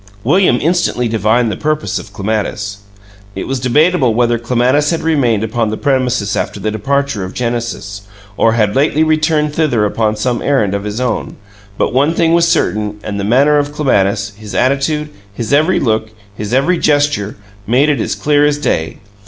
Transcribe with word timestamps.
William 0.23 0.57
instantly 0.59 1.07
divined 1.07 1.51
the 1.51 1.55
purpose 1.55 1.99
of 1.99 2.11
Clematis. 2.11 2.79
It 3.35 3.47
was 3.47 3.59
debatable 3.59 4.15
whether 4.15 4.39
Clematis 4.39 4.89
had 4.89 5.01
remained 5.03 5.43
upon 5.43 5.69
the 5.69 5.77
premises 5.77 6.35
after 6.35 6.59
the 6.59 6.71
departure 6.71 7.23
of 7.23 7.35
Genesis, 7.35 8.01
or 8.35 8.53
had 8.53 8.75
lately 8.75 9.03
returned 9.03 9.53
thither 9.53 9.85
upon 9.85 10.15
some 10.15 10.41
errand 10.41 10.73
of 10.73 10.85
his 10.85 10.99
own, 10.99 11.35
but 11.77 11.93
one 11.93 12.15
thing 12.15 12.33
was 12.33 12.47
certain, 12.47 12.97
and 13.03 13.19
the 13.19 13.23
manner 13.23 13.59
of 13.59 13.71
Clematis 13.73 14.31
his 14.35 14.55
attitude, 14.55 15.09
his 15.35 15.53
every 15.53 15.79
look, 15.79 16.09
his 16.35 16.51
every 16.51 16.79
gesture 16.79 17.37
made 17.67 17.87
it 17.87 18.01
as 18.01 18.15
clear 18.15 18.43
as 18.43 18.57
day. 18.57 18.97